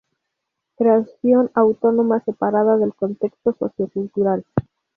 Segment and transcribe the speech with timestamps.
[0.77, 4.43] Creación autónoma separada del contexto socio-cultural.